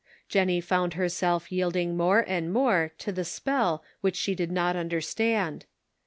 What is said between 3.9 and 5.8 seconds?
which she did not understand.